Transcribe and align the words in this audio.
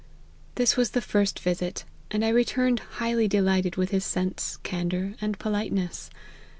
This 0.55 0.75
was 0.75 0.89
the 0.97 0.99
first 0.99 1.37
visit, 1.39 1.83
and 2.09 2.25
I 2.25 2.29
returned 2.29 2.79
highly 2.97 3.27
de 3.27 3.39
lighted 3.39 3.75
with 3.75 3.91
his 3.91 4.03
sense, 4.03 4.57
candour, 4.63 5.13
and 5.21 5.37
politeness. 5.37 6.09